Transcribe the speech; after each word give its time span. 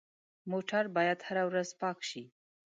موټر 0.51 0.83
باید 0.95 1.19
هره 1.27 1.43
ورځ 1.49 1.69
پاک 1.81 1.97
شي. 2.09 2.23